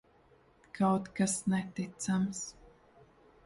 Kaut 0.77 1.05
kas 1.19 1.37
neticams. 1.53 2.43